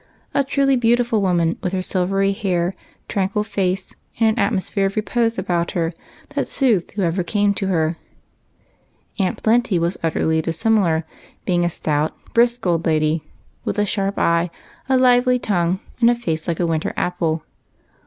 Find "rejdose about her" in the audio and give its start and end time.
4.95-5.93